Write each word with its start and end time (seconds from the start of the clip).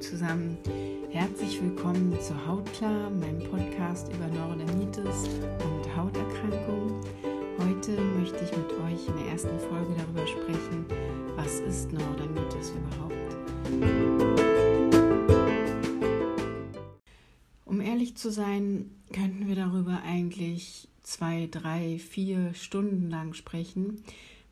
zusammen. 0.00 0.56
Herzlich 1.10 1.60
willkommen 1.62 2.18
zu 2.22 2.34
Hautklar, 2.46 3.10
meinem 3.10 3.40
Podcast 3.50 4.10
über 4.12 4.26
Neurodermitis 4.28 5.28
und 5.62 5.96
Hauterkrankungen. 5.96 7.04
Heute 7.58 8.00
möchte 8.18 8.42
ich 8.42 8.56
mit 8.56 8.72
euch 8.72 9.08
in 9.08 9.16
der 9.16 9.32
ersten 9.32 9.58
Folge 9.60 9.94
darüber 9.98 10.26
sprechen, 10.26 10.86
was 11.36 11.60
ist 11.60 11.92
Neurodermitis 11.92 12.70
überhaupt. 12.70 13.14
Um 17.66 17.80
ehrlich 17.82 18.16
zu 18.16 18.30
sein, 18.30 18.90
könnten 19.12 19.48
wir 19.48 19.54
darüber 19.54 20.00
eigentlich 20.02 20.88
zwei, 21.02 21.46
drei, 21.50 21.98
vier 21.98 22.54
Stunden 22.54 23.10
lang 23.10 23.34
sprechen 23.34 24.02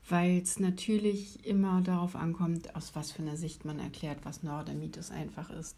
weil 0.08 0.38
es 0.38 0.58
natürlich 0.58 1.44
immer 1.44 1.80
darauf 1.82 2.16
ankommt, 2.16 2.74
aus 2.74 2.94
was 2.94 3.12
für 3.12 3.22
einer 3.22 3.36
Sicht 3.36 3.64
man 3.64 3.78
erklärt, 3.78 4.18
was 4.24 4.42
Neurodermitis 4.42 5.10
einfach 5.10 5.50
ist. 5.50 5.76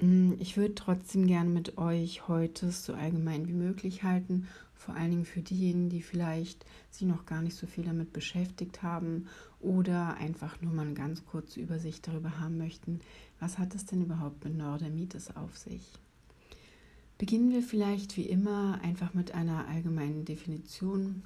Mm, 0.00 0.32
ich 0.38 0.56
würde 0.56 0.74
trotzdem 0.74 1.26
gerne 1.26 1.50
mit 1.50 1.78
euch 1.78 2.26
heute 2.28 2.70
so 2.72 2.94
allgemein 2.94 3.46
wie 3.46 3.52
möglich 3.52 4.02
halten, 4.02 4.48
vor 4.74 4.94
allen 4.94 5.10
Dingen 5.10 5.24
für 5.24 5.40
diejenigen, 5.40 5.88
die 5.88 6.02
vielleicht 6.02 6.66
sich 6.90 7.06
noch 7.06 7.26
gar 7.26 7.42
nicht 7.42 7.56
so 7.56 7.66
viel 7.66 7.84
damit 7.84 8.12
beschäftigt 8.12 8.82
haben 8.82 9.28
oder 9.60 10.14
einfach 10.14 10.60
nur 10.60 10.74
mal 10.74 10.86
eine 10.86 10.94
ganz 10.94 11.24
kurze 11.24 11.60
Übersicht 11.60 12.06
darüber 12.06 12.38
haben 12.38 12.58
möchten, 12.58 13.00
was 13.40 13.58
hat 13.58 13.74
es 13.74 13.86
denn 13.86 14.02
überhaupt 14.02 14.44
mit 14.44 14.56
Neurodermitis 14.56 15.36
auf 15.36 15.56
sich. 15.56 15.82
Beginnen 17.16 17.52
wir 17.52 17.62
vielleicht 17.62 18.16
wie 18.16 18.28
immer 18.28 18.80
einfach 18.82 19.14
mit 19.14 19.32
einer 19.32 19.68
allgemeinen 19.68 20.24
Definition. 20.24 21.22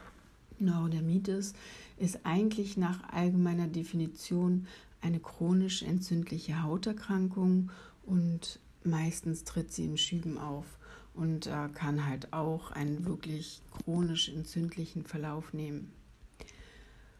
Neurodermitis 0.60 1.54
ist 1.98 2.20
eigentlich 2.24 2.76
nach 2.76 3.08
allgemeiner 3.12 3.66
Definition 3.66 4.66
eine 5.00 5.20
chronisch 5.20 5.82
entzündliche 5.82 6.62
Hauterkrankung 6.62 7.70
und 8.04 8.58
meistens 8.84 9.44
tritt 9.44 9.72
sie 9.72 9.84
in 9.84 9.98
Schüben 9.98 10.38
auf 10.38 10.66
und 11.14 11.46
äh, 11.46 11.68
kann 11.74 12.06
halt 12.06 12.32
auch 12.32 12.70
einen 12.70 13.04
wirklich 13.04 13.60
chronisch 13.70 14.28
entzündlichen 14.28 15.04
Verlauf 15.04 15.52
nehmen. 15.52 15.92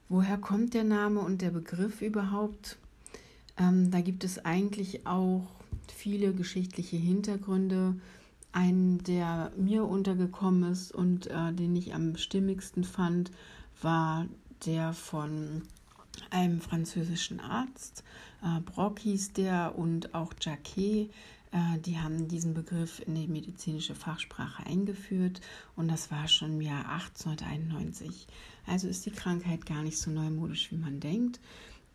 Woher 0.09 0.39
kommt 0.39 0.75
der 0.75 0.85
Name 0.85 1.21
und 1.21 1.43
der 1.43 1.51
Begriff 1.51 2.01
überhaupt? 2.01 2.79
Ähm, 3.59 3.91
da 3.91 4.01
gibt 4.01 4.25
es 4.25 4.45
eigentlich 4.45 5.07
auch 5.07 5.47
viele 5.95 6.33
geschichtliche 6.33 6.97
Hintergründe. 6.97 7.97
Einen, 8.53 9.03
der 9.05 9.53
mir 9.57 9.85
untergekommen 9.85 10.73
ist 10.73 10.93
und 10.93 11.27
äh, 11.27 11.53
den 11.53 11.77
ich 11.77 11.95
am 11.95 12.17
stimmigsten 12.17 12.85
fand, 12.85 13.31
war 13.83 14.27
der 14.65 14.93
von 14.93 15.63
einem 16.31 16.61
französischen 16.61 17.41
Arzt. 17.41 18.05
Äh, 18.43 18.61
Brock 18.61 19.01
hieß 19.01 19.33
der 19.33 19.75
und 19.77 20.15
auch 20.15 20.33
Jacquet. 20.41 21.11
Äh, 21.53 21.79
die 21.81 21.99
haben 21.99 22.29
diesen 22.29 22.55
Begriff 22.55 23.01
in 23.07 23.15
die 23.15 23.29
medizinische 23.29 23.95
Fachsprache 23.95 24.67
eingeführt 24.67 25.41
und 25.77 25.89
das 25.89 26.11
war 26.11 26.29
schon 26.29 26.55
im 26.55 26.61
Jahr 26.61 26.89
1891. 26.91 28.27
Also 28.67 28.89
ist 28.89 29.07
die 29.07 29.11
Krankheit 29.11 29.67
gar 29.67 29.83
nicht 29.83 29.99
so 29.99 30.11
neumodisch, 30.11 30.71
wie 30.71 30.77
man 30.77 31.01
denkt. 31.01 31.41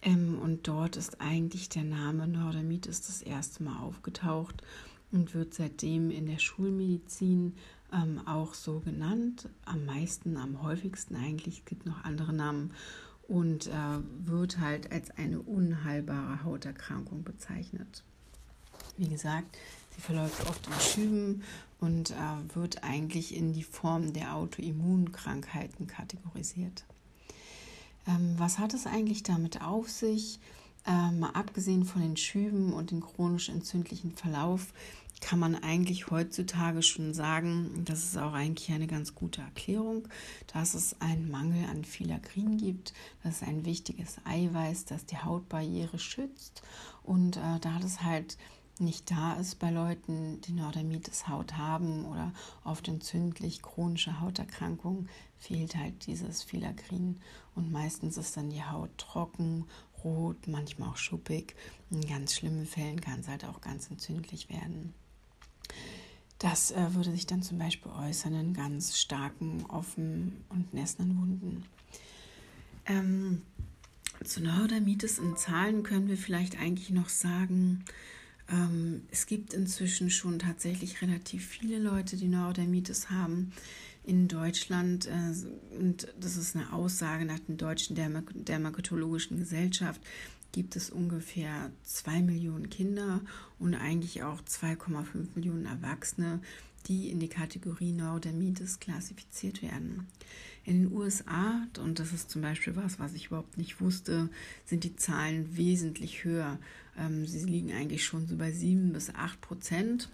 Ähm, 0.01 0.39
und 0.39 0.67
dort 0.67 0.97
ist 0.97 1.21
eigentlich 1.21 1.69
der 1.69 1.83
Name 1.83 2.27
Neurodermitis 2.27 3.01
das 3.01 3.21
erste 3.21 3.63
Mal 3.63 3.79
aufgetaucht 3.79 4.63
und 5.13 5.33
wird 5.33 5.53
seitdem 5.53 6.11
in 6.11 6.25
der 6.25 6.39
Schulmedizin 6.39 7.55
ähm, 7.93 8.27
auch 8.27 8.53
so 8.53 8.79
genannt. 8.79 9.47
Am 9.65 9.85
meisten, 9.85 10.35
am 10.37 10.61
häufigsten 10.63 11.15
eigentlich, 11.15 11.59
es 11.59 11.65
gibt 11.65 11.85
noch 11.85 12.03
andere 12.03 12.33
Namen 12.33 12.73
und 13.27 13.67
äh, 13.67 13.71
wird 14.25 14.59
halt 14.59 14.91
als 14.91 15.11
eine 15.11 15.39
unheilbare 15.39 16.43
Hauterkrankung 16.43 17.23
bezeichnet. 17.23 18.03
Wie 18.97 19.07
gesagt, 19.07 19.57
sie 19.95 20.01
verläuft 20.01 20.47
oft 20.47 20.67
in 20.67 20.73
Schüben 20.79 21.43
und 21.79 22.11
äh, 22.11 22.55
wird 22.55 22.83
eigentlich 22.83 23.35
in 23.35 23.53
die 23.53 23.63
Form 23.63 24.13
der 24.13 24.35
Autoimmunkrankheiten 24.35 25.87
kategorisiert. 25.87 26.85
Ähm, 28.07 28.35
was 28.37 28.59
hat 28.59 28.73
es 28.73 28.85
eigentlich 28.85 29.23
damit 29.23 29.61
auf 29.61 29.89
sich? 29.89 30.39
Äh, 30.85 31.11
mal 31.11 31.29
abgesehen 31.29 31.85
von 31.85 32.01
den 32.01 32.17
Schüben 32.17 32.73
und 32.73 32.91
dem 32.91 32.99
chronisch 32.99 33.47
entzündlichen 33.47 34.11
Verlauf 34.11 34.73
kann 35.23 35.39
man 35.39 35.55
eigentlich 35.55 36.11
heutzutage 36.11 36.83
schon 36.83 37.13
sagen, 37.13 37.83
das 37.85 38.03
ist 38.03 38.17
auch 38.17 38.33
eigentlich 38.33 38.71
eine 38.71 38.87
ganz 38.87 39.15
gute 39.15 39.41
Erklärung, 39.41 40.07
dass 40.51 40.73
es 40.73 40.99
einen 40.99 41.31
Mangel 41.31 41.65
an 41.69 41.85
Filagrin 41.85 42.57
gibt. 42.57 42.93
Das 43.23 43.37
ist 43.37 43.43
ein 43.47 43.63
wichtiges 43.63 44.17
Eiweiß, 44.25 44.83
das 44.85 45.05
die 45.05 45.17
Hautbarriere 45.17 45.97
schützt. 45.97 46.61
Und 47.03 47.37
äh, 47.37 47.59
da 47.61 47.79
das 47.79 48.01
halt 48.01 48.37
nicht 48.79 49.11
da 49.11 49.35
ist 49.35 49.59
bei 49.59 49.71
Leuten, 49.71 50.41
die 50.41 50.51
Neurodermitis 50.51 51.27
Haut 51.29 51.57
haben 51.57 52.05
oder 52.05 52.33
oft 52.65 52.87
entzündlich 52.89 53.61
chronische 53.61 54.19
Hauterkrankungen, 54.19 55.07
fehlt 55.37 55.75
halt 55.77 56.05
dieses 56.05 56.43
Filagrin 56.43 57.21
und 57.55 57.71
meistens 57.71 58.17
ist 58.17 58.35
dann 58.35 58.49
die 58.49 58.63
Haut 58.63 58.97
trocken, 58.97 59.65
rot, 60.03 60.47
manchmal 60.47 60.89
auch 60.89 60.97
schuppig. 60.97 61.55
In 61.91 62.01
ganz 62.01 62.33
schlimmen 62.33 62.65
Fällen 62.65 62.99
kann 62.99 63.21
es 63.21 63.27
halt 63.29 63.45
auch 63.45 63.61
ganz 63.61 63.89
entzündlich 63.89 64.49
werden. 64.49 64.93
Das 66.39 66.71
äh, 66.71 66.93
würde 66.93 67.11
sich 67.11 67.25
dann 67.25 67.41
zum 67.41 67.57
Beispiel 67.57 67.91
äußern 67.91 68.33
in 68.33 68.53
ganz 68.53 68.97
starken, 68.97 69.65
offenen 69.67 70.43
und 70.49 70.73
nässenden 70.73 71.17
Wunden. 71.17 71.63
Ähm, 72.85 73.41
zu 74.23 74.41
Neurodermitis 74.41 75.19
in 75.19 75.37
Zahlen 75.37 75.83
können 75.83 76.07
wir 76.07 76.17
vielleicht 76.17 76.59
eigentlich 76.59 76.89
noch 76.89 77.09
sagen, 77.09 77.85
ähm, 78.49 79.03
es 79.09 79.25
gibt 79.25 79.53
inzwischen 79.53 80.09
schon 80.09 80.39
tatsächlich 80.39 81.01
relativ 81.01 81.45
viele 81.45 81.79
Leute, 81.79 82.17
die 82.17 82.27
Neurodermitis 82.27 83.09
haben 83.09 83.53
in 84.03 84.27
Deutschland. 84.27 85.07
Äh, 85.07 85.77
und 85.77 86.07
das 86.19 86.35
ist 86.35 86.55
eine 86.55 86.73
Aussage 86.73 87.25
nach 87.25 87.39
der 87.39 87.55
Deutschen 87.55 87.95
Dermatologischen 87.95 89.37
Gesellschaft 89.37 90.01
gibt 90.53 90.77
es 90.77 90.89
ungefähr 90.89 91.71
2 91.83 92.21
Millionen 92.21 92.69
Kinder 92.69 93.19
und 93.59 93.75
eigentlich 93.75 94.23
auch 94.23 94.39
2,5 94.41 95.35
Millionen 95.35 95.65
Erwachsene, 95.65 96.39
die 96.87 97.09
in 97.09 97.19
die 97.19 97.27
Kategorie 97.27 97.91
Neurodermitis 97.91 98.79
klassifiziert 98.79 99.61
werden. 99.61 100.07
In 100.63 100.83
den 100.83 100.93
USA, 100.93 101.67
und 101.79 101.99
das 101.99 102.13
ist 102.13 102.29
zum 102.29 102.41
Beispiel 102.41 102.75
was, 102.75 102.99
was 102.99 103.13
ich 103.13 103.27
überhaupt 103.27 103.57
nicht 103.57 103.81
wusste, 103.81 104.29
sind 104.65 104.83
die 104.83 104.95
Zahlen 104.95 105.57
wesentlich 105.57 106.23
höher. 106.23 106.57
Ähm, 106.97 107.25
sie 107.25 107.43
liegen 107.45 107.73
eigentlich 107.73 108.05
schon 108.05 108.27
so 108.27 108.37
bei 108.37 108.51
7 108.51 108.93
bis 108.93 109.13
8 109.13 109.41
Prozent. 109.41 110.09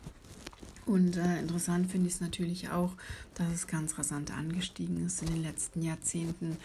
Und 0.86 1.18
äh, 1.18 1.40
interessant 1.40 1.92
finde 1.92 2.08
ich 2.08 2.16
es 2.16 2.22
natürlich 2.22 2.70
auch, 2.70 2.96
dass 3.36 3.54
es 3.54 3.68
ganz 3.68 4.00
rasant 4.00 4.32
angestiegen 4.32 5.06
ist 5.06 5.22
in 5.22 5.28
den 5.28 5.44
letzten 5.44 5.84
Jahrzehnten. 5.84 6.58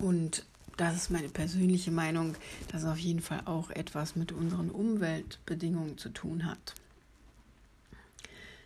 Und 0.00 0.44
das 0.80 0.96
ist 0.96 1.10
meine 1.10 1.28
persönliche 1.28 1.90
Meinung, 1.90 2.36
dass 2.72 2.86
auf 2.86 2.98
jeden 2.98 3.20
Fall 3.20 3.42
auch 3.44 3.68
etwas 3.68 4.16
mit 4.16 4.32
unseren 4.32 4.70
Umweltbedingungen 4.70 5.98
zu 5.98 6.08
tun 6.08 6.46
hat. 6.46 6.74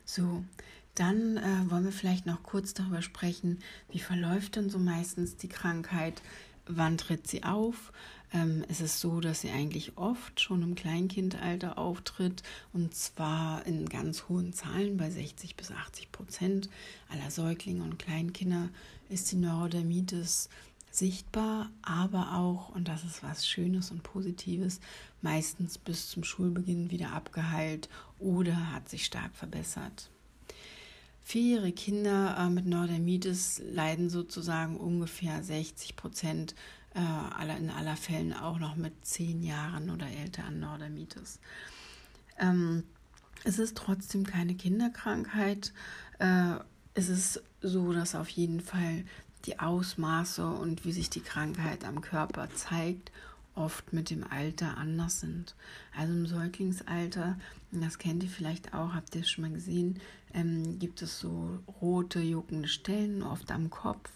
So, 0.05 0.45
dann 0.95 1.39
äh, 1.39 1.71
wollen 1.71 1.85
wir 1.85 1.93
vielleicht 1.93 2.25
noch 2.25 2.45
kurz 2.45 2.73
darüber 2.73 3.03
sprechen, 3.03 3.59
wie 3.91 3.99
verläuft 3.99 4.55
denn 4.55 4.71
so 4.71 4.79
meistens 4.79 5.37
die 5.37 5.49
Krankheit, 5.49 6.23
wann 6.67 6.99
tritt 6.99 7.27
sie 7.27 7.43
auf. 7.43 7.93
Ähm, 8.33 8.65
es 8.69 8.81
ist 8.81 9.01
so, 9.01 9.21
dass 9.21 9.41
sie 9.41 9.51
eigentlich 9.51 9.99
oft 9.99 10.41
schon 10.41 10.63
im 10.63 10.77
Kleinkindalter 10.77 11.79
auftritt 11.79 12.45
und 12.73 12.95
zwar 12.95 13.67
in 13.67 13.89
ganz 13.89 14.29
hohen 14.29 14.53
Zahlen, 14.53 14.99
bei 14.99 15.11
60 15.11 15.57
bis 15.57 15.73
80 15.73 16.13
Prozent 16.13 16.69
aller 17.09 17.33
Säuglinge 17.33 17.83
und 17.83 17.99
Kleinkinder 17.99 18.69
ist 19.09 19.33
die 19.33 19.37
Neurodermitis 19.37 20.49
sichtbar, 20.95 21.71
aber 21.83 22.35
auch, 22.35 22.69
und 22.71 22.89
das 22.89 23.05
ist 23.05 23.23
was 23.23 23.47
Schönes 23.47 23.91
und 23.91 24.03
Positives, 24.03 24.81
meistens 25.23 25.79
bis 25.79 26.09
zum 26.09 26.25
Schulbeginn 26.25 26.91
wieder 26.91 27.13
abgeheilt 27.13 27.89
oder 28.19 28.73
hat 28.73 28.89
sich 28.89 29.05
stark 29.05 29.35
verbessert. 29.35 30.11
Vierjährige 31.23 31.73
Kinder 31.73 32.37
äh, 32.39 32.51
mit 32.51 32.67
Neurodermitis 32.67 33.63
leiden 33.73 34.11
sozusagen 34.11 34.77
ungefähr 34.77 35.43
60 35.43 35.97
Prozent 35.97 36.55
äh, 36.95 37.57
in 37.59 37.71
aller 37.71 37.97
Fällen 37.97 38.35
auch 38.35 38.59
noch 38.59 38.77
mit 38.77 39.07
zehn 39.07 39.43
Jahren 39.43 39.91
oder 39.91 40.07
älter 40.07 40.45
an 40.45 40.61
Neurodermitis. 40.61 41.41
Ähm, 42.39 42.85
es 43.45 43.59
ist 43.59 43.77
trotzdem 43.77 44.25
keine 44.25 44.55
Kinderkrankheit. 44.55 45.73
Äh, 46.19 46.57
es 46.95 47.09
ist 47.09 47.43
so, 47.61 47.93
dass 47.93 48.15
auf 48.15 48.29
jeden 48.29 48.61
Fall 48.61 49.05
die 49.45 49.59
Ausmaße 49.61 50.47
und 50.47 50.85
wie 50.85 50.93
sich 50.93 51.11
die 51.11 51.21
Krankheit 51.21 51.85
am 51.85 52.01
Körper 52.01 52.49
zeigt, 52.55 53.13
oft 53.55 53.93
mit 53.93 54.11
dem 54.11 54.25
Alter 54.25 54.77
anders 54.77 55.21
sind. 55.21 55.55
Also 55.97 56.13
im 56.13 56.27
Säuglingsalter, 56.27 57.39
das 57.71 57.99
kennt 57.99 58.23
ihr 58.23 58.29
vielleicht 58.29 58.75
auch, 58.75 58.95
habt 58.95 59.15
ihr 59.15 59.25
schon 59.25 59.43
mal 59.43 59.53
gesehen, 59.53 60.01
ähm, 60.33 60.79
gibt 60.79 61.03
es 61.03 61.21
so 61.21 61.61
rote, 61.81 62.21
juckende 62.21 62.69
Stellen, 62.69 63.23
oft 63.23 63.53
am 63.53 63.71
Kopf. 63.71 64.11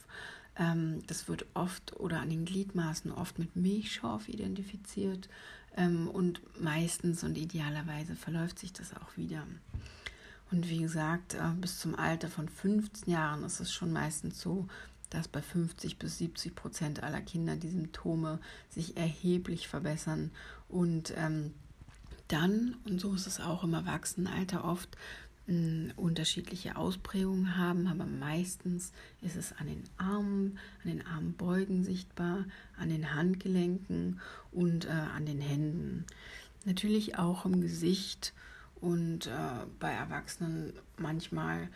Ähm, 0.57 1.03
das 1.07 1.29
wird 1.29 1.47
oft 1.55 1.97
oder 2.01 2.21
an 2.21 2.31
den 2.31 2.45
Gliedmaßen 2.45 3.13
oft 3.13 3.39
mit 3.39 3.55
Milchschorf 3.55 4.29
identifiziert 4.29 5.29
ähm, 5.77 6.09
und 6.09 6.41
meistens 6.61 7.23
und 7.23 7.39
idealerweise 7.39 8.17
verläuft 8.17 8.59
sich 8.59 8.73
das 8.73 8.93
auch 8.95 9.17
wieder. 9.17 9.45
Und 10.51 10.69
wie 10.69 10.79
gesagt, 10.79 11.35
äh, 11.35 11.53
bis 11.61 11.79
zum 11.79 11.95
Alter 11.95 12.29
von 12.29 12.49
15 12.49 13.13
Jahren 13.13 13.45
ist 13.45 13.61
es 13.61 13.73
schon 13.73 13.93
meistens 13.93 14.41
so, 14.41 14.67
dass 15.10 15.28
bei 15.28 15.43
50 15.43 15.99
bis 15.99 16.19
70 16.19 16.55
Prozent 16.55 17.02
aller 17.02 17.20
Kinder 17.20 17.56
die 17.56 17.70
Symptome 17.70 18.40
sich 18.69 18.96
erheblich 18.96 19.69
verbessern 19.69 20.31
und 20.69 21.12
ähm, 21.16 21.55
dann, 22.28 22.76
und 22.87 23.00
so 23.00 23.14
ist 23.14 23.26
es 23.26 23.40
auch 23.40 23.64
im 23.64 23.72
Erwachsenenalter 23.72 24.64
oft, 24.64 24.96
unterschiedliche 25.96 26.76
Ausprägungen 26.76 27.56
haben, 27.56 27.87
aber 27.87 28.05
meistens 28.05 28.93
ist 29.22 29.34
es 29.34 29.55
an 29.55 29.66
den 29.66 29.82
Armen, 29.96 30.58
an 30.84 30.90
den 30.90 31.06
Armbeugen 31.06 31.84
sichtbar, 31.84 32.44
an 32.76 32.90
den 32.90 33.14
Handgelenken 33.14 34.20
und 34.52 34.84
äh, 34.84 34.90
an 34.90 35.25
den 35.25 35.40
Händen. 35.40 36.05
Natürlich 36.66 37.16
auch 37.16 37.46
im 37.46 37.62
Gesicht 37.62 38.34
und 38.82 39.26
äh, 39.26 39.31
bei 39.81 39.90
Erwachsenen 39.90 40.75
manchmal, 40.99 41.70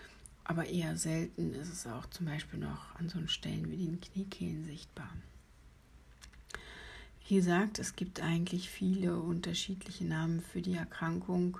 aber 0.45 0.67
eher 0.67 0.97
selten 0.97 1.55
ist 1.55 1.73
es 1.73 1.87
auch 1.87 2.07
zum 2.07 2.27
Beispiel 2.27 2.59
noch 2.59 2.95
an 2.97 3.09
so 3.09 3.25
Stellen 3.27 3.71
wie 3.71 3.77
den 3.77 4.01
Kniekehlen 4.01 4.65
sichtbar. 4.65 5.11
Wie 7.29 7.37
gesagt, 7.37 7.79
es 7.79 7.97
gibt 7.97 8.21
eigentlich 8.21 8.69
viele 8.69 9.19
unterschiedliche 9.19 10.05
Namen 10.05 10.41
für 10.41 10.61
die 10.61 10.75
Erkrankung 10.75 11.59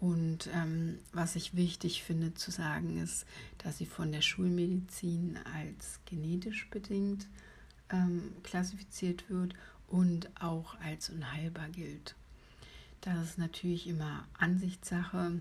und 0.00 0.48
ähm, 0.54 0.98
was 1.12 1.34
ich 1.34 1.56
wichtig 1.56 2.04
finde 2.04 2.34
zu 2.34 2.50
sagen 2.50 3.02
ist, 3.02 3.26
dass 3.58 3.78
sie 3.78 3.86
von 3.86 4.12
der 4.12 4.20
Schulmedizin 4.20 5.38
als 5.56 5.98
genetisch 6.04 6.68
bedingt 6.70 7.26
ähm, 7.90 8.32
klassifiziert 8.42 9.28
wird 9.28 9.54
und 9.88 10.30
auch 10.40 10.78
als 10.80 11.10
unheilbar 11.10 11.68
gilt. 11.70 12.14
Das 13.00 13.30
ist 13.30 13.38
natürlich 13.38 13.86
immer 13.86 14.26
Ansichtssache 14.38 15.40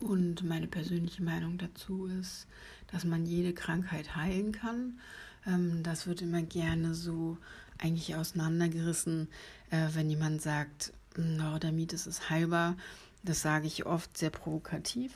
und 0.00 0.44
meine 0.44 0.66
persönliche 0.66 1.22
Meinung 1.22 1.58
dazu 1.58 2.06
ist, 2.06 2.46
dass 2.92 3.04
man 3.04 3.26
jede 3.26 3.52
Krankheit 3.52 4.14
heilen 4.16 4.52
kann. 4.52 4.98
Ähm, 5.46 5.82
das 5.82 6.06
wird 6.06 6.22
immer 6.22 6.42
gerne 6.42 6.94
so 6.94 7.38
eigentlich 7.78 8.14
auseinandergerissen, 8.14 9.28
äh, 9.70 9.88
wenn 9.94 10.10
jemand 10.10 10.42
sagt, 10.42 10.92
Neurodermitis 11.16 12.06
ist 12.06 12.28
heilbar 12.28 12.76
das 13.26 13.42
sage 13.42 13.66
ich 13.66 13.86
oft 13.86 14.16
sehr 14.16 14.30
provokativ. 14.30 15.12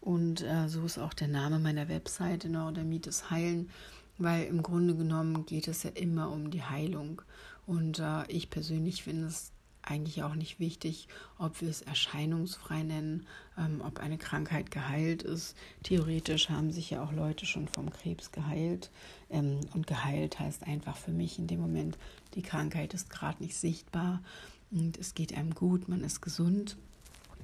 Und 0.00 0.42
äh, 0.42 0.68
so 0.68 0.84
ist 0.84 0.98
auch 0.98 1.14
der 1.14 1.28
Name 1.28 1.58
meiner 1.58 1.88
Webseite 1.88 2.48
Neurodermitis 2.48 3.30
heilen, 3.30 3.70
weil 4.18 4.44
im 4.44 4.62
Grunde 4.62 4.94
genommen 4.94 5.46
geht 5.46 5.66
es 5.66 5.82
ja 5.82 5.90
immer 5.90 6.30
um 6.30 6.50
die 6.50 6.62
Heilung. 6.62 7.22
Und 7.66 7.98
äh, 7.98 8.24
ich 8.28 8.50
persönlich 8.50 9.02
finde 9.02 9.26
es 9.26 9.50
eigentlich 9.86 10.22
auch 10.22 10.34
nicht 10.34 10.60
wichtig, 10.60 11.08
ob 11.38 11.60
wir 11.60 11.70
es 11.70 11.82
erscheinungsfrei 11.82 12.82
nennen, 12.82 13.26
ähm, 13.56 13.80
ob 13.84 14.00
eine 14.00 14.18
Krankheit 14.18 14.70
geheilt 14.70 15.22
ist. 15.22 15.56
Theoretisch 15.82 16.50
haben 16.50 16.70
sich 16.70 16.90
ja 16.90 17.02
auch 17.02 17.12
Leute 17.12 17.46
schon 17.46 17.68
vom 17.68 17.90
Krebs 17.90 18.32
geheilt. 18.32 18.90
Ähm, 19.30 19.60
und 19.74 19.86
geheilt 19.86 20.38
heißt 20.38 20.66
einfach 20.66 20.96
für 20.96 21.12
mich 21.12 21.38
in 21.38 21.46
dem 21.46 21.60
Moment, 21.60 21.96
die 22.34 22.42
Krankheit 22.42 22.94
ist 22.94 23.10
gerade 23.10 23.42
nicht 23.42 23.56
sichtbar 23.56 24.22
und 24.70 24.98
es 24.98 25.14
geht 25.14 25.36
einem 25.36 25.54
gut, 25.54 25.88
man 25.88 26.02
ist 26.02 26.20
gesund. 26.20 26.76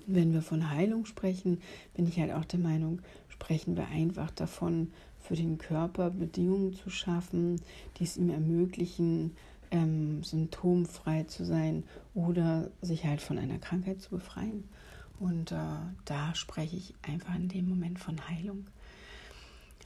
Wenn 0.07 0.33
wir 0.33 0.43
von 0.43 0.71
Heilung 0.71 1.07
sprechen, 1.07 1.61
bin 1.95 2.09
ich 2.09 2.19
halt 2.19 2.33
auch 2.33 2.45
der 2.45 2.59
Meinung, 2.59 3.01
sprechen 3.29 3.77
wir 3.77 3.87
einfach 3.89 4.31
davon, 4.33 4.93
für 5.21 5.37
den 5.37 5.59
Körper 5.59 6.11
Bedingungen 6.11 6.75
zu 6.75 6.91
schaffen, 6.91 7.61
die 7.97 8.05
es 8.05 8.17
ihm 8.17 8.31
ermöglichen, 8.31 9.37
ähm, 9.73 10.23
symptomfrei 10.23 11.25
zu 11.25 11.45
sein 11.45 11.83
oder 12.15 12.71
sich 12.81 13.05
halt 13.05 13.21
von 13.21 13.39
einer 13.39 13.59
Krankheit 13.59 14.01
zu 14.01 14.11
befreien. 14.11 14.69
Und 15.19 15.51
äh, 15.53 15.57
da 16.05 16.35
spreche 16.35 16.77
ich 16.77 16.95
einfach 17.03 17.35
in 17.35 17.49
dem 17.49 17.69
Moment 17.69 17.99
von 17.99 18.29
Heilung. 18.29 18.67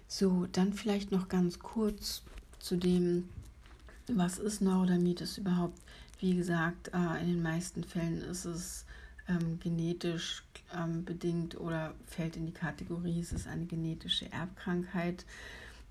So, 0.08 0.46
dann 0.52 0.72
vielleicht 0.72 1.12
noch 1.12 1.28
ganz 1.28 1.58
kurz 1.58 2.22
zu 2.58 2.76
dem, 2.76 3.28
was 4.08 4.38
ist 4.38 4.60
Neurodermitis 4.60 5.38
überhaupt? 5.38 5.80
Wie 6.20 6.34
gesagt, 6.34 6.88
äh, 6.88 7.20
in 7.22 7.28
den 7.28 7.42
meisten 7.42 7.84
Fällen 7.84 8.22
ist 8.22 8.44
es 8.44 8.86
ähm, 9.28 9.58
genetisch 9.60 10.44
ähm, 10.74 11.04
bedingt 11.04 11.60
oder 11.60 11.94
fällt 12.06 12.36
in 12.36 12.46
die 12.46 12.52
Kategorie, 12.52 13.20
es 13.20 13.32
ist 13.32 13.46
eine 13.46 13.66
genetische 13.66 14.30
Erbkrankheit. 14.32 15.24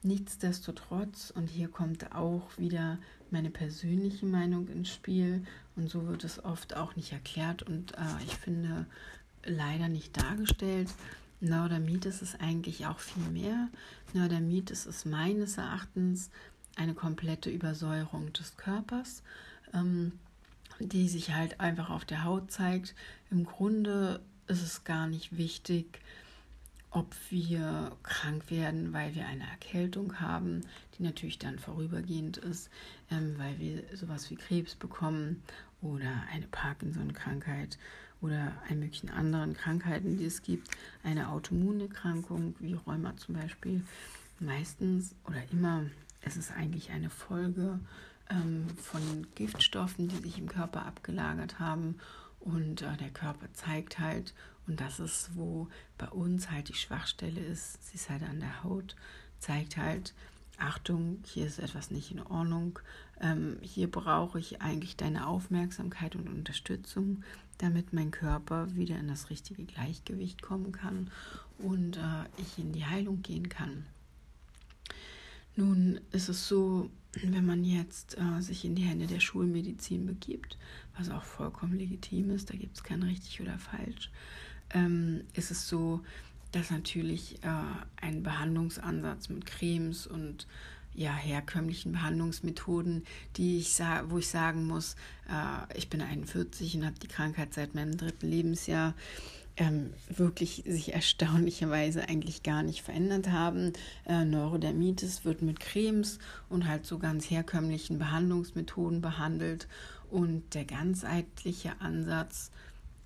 Nichtsdestotrotz, 0.01 1.31
und 1.31 1.49
hier 1.49 1.67
kommt 1.67 2.15
auch 2.15 2.57
wieder 2.57 2.99
meine 3.35 3.49
persönliche 3.49 4.25
Meinung 4.25 4.69
ins 4.69 4.89
Spiel, 4.89 5.45
und 5.75 5.89
so 5.89 6.07
wird 6.07 6.23
es 6.23 6.43
oft 6.45 6.77
auch 6.77 6.95
nicht 6.95 7.11
erklärt 7.11 7.63
und 7.63 7.91
äh, 7.95 8.23
ich 8.25 8.33
finde 8.33 8.85
leider 9.43 9.89
nicht 9.89 10.15
dargestellt. 10.15 10.89
Neurodermitis 11.41 12.21
ist 12.21 12.39
eigentlich 12.39 12.85
auch 12.85 12.99
viel 12.99 13.29
mehr. 13.31 13.67
Neurodermitis 14.13 14.85
ist 14.85 15.05
meines 15.05 15.57
Erachtens 15.57 16.29
eine 16.77 16.93
komplette 16.93 17.49
Übersäuerung 17.49 18.31
des 18.31 18.55
Körpers. 18.55 19.21
Ähm, 19.73 20.13
die 20.79 21.07
sich 21.07 21.33
halt 21.33 21.61
einfach 21.61 21.89
auf 21.89 22.03
der 22.03 22.25
Haut 22.25 22.51
zeigt. 22.51 22.95
Im 23.31 23.45
Grunde 23.45 24.19
ist 24.47 24.61
es 24.61 24.83
gar 24.83 25.07
nicht 25.07 25.37
wichtig, 25.37 26.01
ob 26.91 27.13
wir 27.29 27.91
krank 28.03 28.49
werden, 28.49 28.93
weil 28.93 29.15
wir 29.15 29.25
eine 29.25 29.47
Erkältung 29.49 30.19
haben, 30.19 30.61
die 30.97 31.03
natürlich 31.03 31.39
dann 31.39 31.59
vorübergehend 31.59 32.37
ist, 32.37 32.69
ähm, 33.11 33.35
weil 33.37 33.59
wir 33.59 33.83
sowas 33.95 34.29
wie 34.29 34.35
Krebs 34.35 34.75
bekommen 34.75 35.43
oder 35.81 36.23
eine 36.31 36.47
Parkinson-Krankheit 36.47 37.77
oder 38.21 38.53
eine 38.67 38.79
möglichen 38.79 39.09
anderen 39.09 39.53
Krankheiten, 39.53 40.17
die 40.17 40.25
es 40.25 40.41
gibt, 40.41 40.69
eine 41.03 41.29
Autoimmunerkrankung 41.29 42.55
wie 42.59 42.73
Rheuma 42.73 43.15
zum 43.17 43.35
Beispiel. 43.35 43.81
Meistens 44.39 45.15
oder 45.25 45.43
immer 45.51 45.85
ist 46.25 46.37
es 46.37 46.51
eigentlich 46.51 46.91
eine 46.91 47.09
Folge 47.09 47.79
ähm, 48.29 48.67
von 48.81 49.27
Giftstoffen, 49.35 50.07
die 50.07 50.17
sich 50.17 50.37
im 50.39 50.49
Körper 50.49 50.85
abgelagert 50.85 51.59
haben. 51.59 51.99
Und 52.39 52.81
äh, 52.81 52.97
der 52.97 53.09
Körper 53.09 53.51
zeigt 53.53 53.99
halt, 53.99 54.33
und 54.67 54.81
das 54.81 54.99
ist, 54.99 55.35
wo 55.35 55.67
bei 55.97 56.07
uns 56.07 56.49
halt 56.49 56.69
die 56.69 56.73
Schwachstelle 56.73 57.39
ist, 57.39 57.87
sie 57.87 57.95
ist 57.95 58.09
halt 58.09 58.23
an 58.23 58.39
der 58.39 58.63
Haut, 58.63 58.95
zeigt 59.39 59.77
halt, 59.77 60.13
Achtung, 60.57 61.19
hier 61.25 61.45
ist 61.45 61.59
etwas 61.59 61.91
nicht 61.91 62.11
in 62.11 62.21
Ordnung, 62.21 62.79
ähm, 63.21 63.57
hier 63.61 63.89
brauche 63.89 64.39
ich 64.39 64.61
eigentlich 64.61 64.95
deine 64.95 65.27
Aufmerksamkeit 65.27 66.15
und 66.15 66.27
Unterstützung, 66.27 67.23
damit 67.57 67.93
mein 67.93 68.11
Körper 68.11 68.73
wieder 68.75 68.97
in 68.97 69.07
das 69.07 69.29
richtige 69.29 69.63
Gleichgewicht 69.63 70.41
kommen 70.41 70.71
kann 70.71 71.11
und 71.57 71.97
äh, 71.97 72.25
ich 72.37 72.57
in 72.57 72.73
die 72.73 72.85
Heilung 72.85 73.21
gehen 73.21 73.49
kann. 73.49 73.85
Nun 75.55 76.01
ist 76.11 76.27
es 76.27 76.47
so, 76.47 76.89
wenn 77.23 77.45
man 77.45 77.63
jetzt 77.63 78.17
äh, 78.17 78.41
sich 78.41 78.65
in 78.65 78.75
die 78.75 78.83
Hände 78.83 79.07
der 79.07 79.21
Schulmedizin 79.21 80.05
begibt, 80.05 80.57
was 80.97 81.09
auch 81.09 81.23
vollkommen 81.23 81.77
legitim 81.77 82.29
ist, 82.29 82.49
da 82.49 82.55
gibt 82.55 82.75
es 82.75 82.83
kein 82.83 83.03
richtig 83.03 83.41
oder 83.41 83.57
falsch, 83.57 84.11
ähm, 84.71 85.21
ist 85.33 85.51
es 85.51 85.67
so, 85.67 86.01
dass 86.51 86.71
natürlich 86.71 87.43
äh, 87.43 87.47
ein 88.01 88.23
Behandlungsansatz 88.23 89.29
mit 89.29 89.45
Cremes 89.45 90.07
und 90.07 90.47
ja, 90.93 91.13
herkömmlichen 91.13 91.91
Behandlungsmethoden, 91.91 93.03
die 93.35 93.57
ich 93.57 93.79
wo 94.07 94.17
ich 94.17 94.29
sagen 94.29 94.65
muss, 94.65 94.95
äh, 95.29 95.77
ich 95.77 95.89
bin 95.89 96.01
41 96.01 96.75
und 96.75 96.85
habe 96.85 96.99
die 96.99 97.07
Krankheit 97.07 97.53
seit 97.53 97.75
meinem 97.75 97.97
dritten 97.97 98.27
Lebensjahr 98.27 98.93
ähm, 99.57 99.93
wirklich 100.09 100.63
sich 100.65 100.93
erstaunlicherweise 100.93 102.07
eigentlich 102.07 102.43
gar 102.43 102.63
nicht 102.63 102.81
verändert 102.81 103.29
haben. 103.29 103.73
Äh, 104.05 104.25
Neurodermitis 104.25 105.23
wird 105.23 105.41
mit 105.41 105.59
Cremes 105.59 106.19
und 106.49 106.67
halt 106.67 106.85
so 106.85 106.97
ganz 106.97 107.29
herkömmlichen 107.29 107.97
Behandlungsmethoden 107.99 109.01
behandelt 109.01 109.67
und 110.09 110.53
der 110.53 110.65
ganzheitliche 110.65 111.73
Ansatz, 111.79 112.51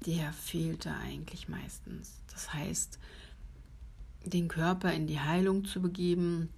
der 0.05 0.31
fehlt 0.33 0.85
da 0.85 0.95
eigentlich 1.03 1.49
meistens. 1.49 2.19
Das 2.31 2.53
heißt, 2.53 2.99
den 4.25 4.47
Körper 4.47 4.93
in 4.93 5.07
die 5.07 5.19
Heilung 5.19 5.65
zu 5.65 5.81
begeben, 5.81 6.49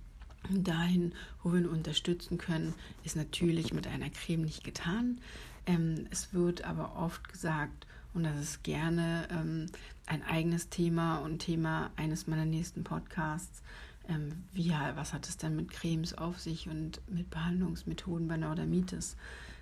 dahin, 0.50 1.14
wo 1.44 1.52
wir 1.54 1.60
ihn 1.60 1.68
unterstützen 1.68 2.38
können, 2.38 2.74
ist 3.04 3.16
natürlich 3.16 3.74
mit 3.74 3.88
einer 3.88 4.10
Creme 4.10 4.42
nicht 4.44 4.64
getan. 4.64 5.20
Ähm, 5.66 6.08
es 6.10 6.34
wird 6.34 6.64
aber 6.64 6.96
oft 6.96 7.30
gesagt, 7.30 7.86
und 8.14 8.24
das 8.24 8.40
ist 8.40 8.64
gerne 8.64 9.28
ähm, 9.32 9.68
ein 10.06 10.24
eigenes 10.24 10.70
Thema 10.70 11.20
und 11.20 11.40
Thema 11.40 11.92
eines 11.96 12.28
meiner 12.28 12.46
nächsten 12.46 12.84
Podcasts. 12.84 13.62
Ähm, 14.10 14.44
wie, 14.52 14.72
was 14.96 15.14
hat 15.14 15.30
es 15.30 15.38
denn 15.38 15.56
mit 15.56 15.72
Cremes 15.72 16.18
auf 16.18 16.40
sich 16.40 16.68
und 16.68 17.00
mit 17.08 17.30
Behandlungsmethoden 17.30 18.28
bei 18.28 18.38
Neurodermitis? 18.38 19.16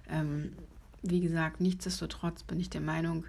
Ähm, 0.09 0.53
wie 1.03 1.19
gesagt, 1.19 1.61
nichtsdestotrotz 1.61 2.43
bin 2.43 2.59
ich 2.59 2.69
der 2.69 2.81
Meinung, 2.81 3.25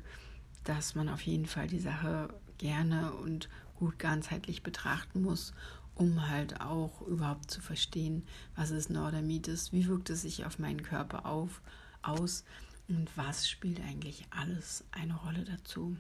dass 0.65 0.95
man 0.95 1.09
auf 1.09 1.21
jeden 1.23 1.47
Fall 1.47 1.67
die 1.67 1.81
Sache 1.81 2.29
gerne 2.59 3.13
und 3.13 3.49
gut 3.81 3.99
ganzheitlich 3.99 4.63
betrachten 4.63 5.23
muss 5.23 5.53
um 6.01 6.29
halt 6.29 6.61
auch 6.63 7.03
überhaupt 7.03 7.51
zu 7.51 7.61
verstehen, 7.61 8.23
was 8.57 8.71
ist 8.71 8.89
Neurodermitis, 8.89 9.71
wie 9.73 9.87
wirkt 9.87 10.09
es 10.09 10.23
sich 10.23 10.47
auf 10.47 10.59
meinen 10.59 10.83
Körper 10.83 11.27
auf, 11.27 11.61
aus 12.01 12.47
und 12.89 13.15
was 13.17 13.51
spielt 13.51 13.81
eigentlich 13.81 14.25
alles 14.31 14.85
eine 14.93 15.15
Rolle 15.15 15.45
dazu. 15.45 15.99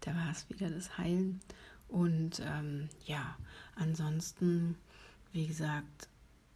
Da 0.00 0.14
war 0.14 0.30
es 0.30 0.48
wieder 0.48 0.70
das 0.70 0.98
Heilen. 0.98 1.40
Und 1.88 2.40
ähm, 2.44 2.88
ja, 3.04 3.36
ansonsten, 3.74 4.76
wie 5.32 5.46
gesagt, 5.46 6.08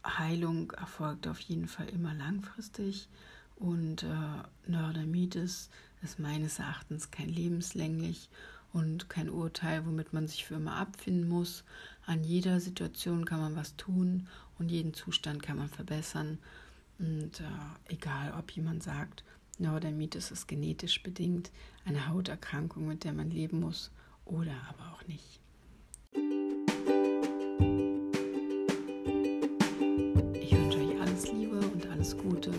Heilung 0.04 0.72
erfolgt 0.72 1.28
auf 1.28 1.40
jeden 1.40 1.68
Fall 1.68 1.88
immer 1.88 2.14
langfristig. 2.14 3.08
Und 3.56 4.02
äh, 4.04 4.70
Neurodermitis 4.70 5.68
ist 6.02 6.18
meines 6.18 6.58
Erachtens 6.58 7.10
kein 7.10 7.28
lebenslänglich 7.28 8.30
und 8.72 9.08
kein 9.08 9.28
Urteil, 9.28 9.84
womit 9.84 10.12
man 10.12 10.26
sich 10.26 10.44
für 10.44 10.54
immer 10.54 10.76
abfinden 10.76 11.28
muss. 11.28 11.64
An 12.06 12.24
jeder 12.24 12.60
Situation 12.60 13.24
kann 13.24 13.40
man 13.40 13.56
was 13.56 13.76
tun 13.76 14.28
und 14.58 14.70
jeden 14.70 14.94
Zustand 14.94 15.42
kann 15.42 15.58
man 15.58 15.68
verbessern. 15.68 16.38
Und 16.98 17.40
äh, 17.40 17.92
egal, 17.92 18.34
ob 18.38 18.50
jemand 18.52 18.82
sagt, 18.82 19.24
Neurodermitis 19.60 20.30
ist 20.30 20.48
genetisch 20.48 21.02
bedingt, 21.02 21.50
eine 21.84 22.08
Hauterkrankung, 22.08 22.88
mit 22.88 23.04
der 23.04 23.12
man 23.12 23.30
leben 23.30 23.60
muss, 23.60 23.90
oder 24.24 24.52
aber 24.70 24.94
auch 24.94 25.06
nicht. 25.06 25.40
Ich 30.40 30.52
wünsche 30.52 30.78
euch 30.78 31.00
alles 31.00 31.30
Liebe 31.30 31.58
und 31.58 31.86
alles 31.88 32.16
Gute 32.16 32.50